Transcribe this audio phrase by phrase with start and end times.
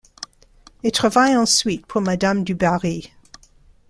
[0.81, 3.13] Et travaille ensuite pour madame du Barry.